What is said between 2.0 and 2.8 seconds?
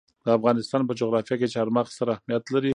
اهمیت لري.